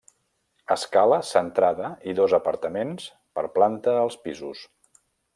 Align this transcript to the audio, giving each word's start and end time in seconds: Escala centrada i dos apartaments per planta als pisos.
Escala 0.75 1.17
centrada 1.31 1.91
i 2.13 2.17
dos 2.21 2.33
apartaments 2.39 3.05
per 3.39 3.43
planta 3.59 3.93
als 4.05 4.17
pisos. 4.25 4.65